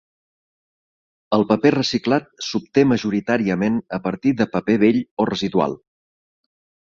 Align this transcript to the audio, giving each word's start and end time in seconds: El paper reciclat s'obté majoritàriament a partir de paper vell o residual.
El 1.37 1.43
paper 1.49 1.71
reciclat 1.75 2.31
s'obté 2.45 2.85
majoritàriament 2.93 3.77
a 3.99 4.01
partir 4.07 4.33
de 4.39 4.49
paper 4.57 4.79
vell 4.85 4.99
o 5.25 5.31
residual. 5.31 5.77